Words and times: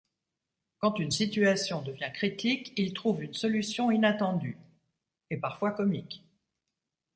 Quand 0.79 0.97
une 0.97 1.11
situation 1.11 1.83
devient 1.83 2.09
critique, 2.11 2.73
il 2.75 2.95
trouve 2.95 3.21
une 3.23 3.35
solution 3.35 3.91
inattendue- 3.91 4.57
et 5.29 5.37
parfois 5.37 5.69
comique. 5.73 6.25